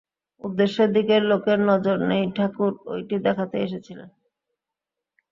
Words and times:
উদ্দেশ্যের 0.41 0.89
দিকে 0.93 1.15
লোকের 1.29 1.59
নজর 1.69 1.97
নেই, 2.09 2.23
ঠাকুর 2.35 2.71
ঐটি 2.87 3.17
দেখাতেই 3.27 3.63
এসেছিলেন। 3.63 4.09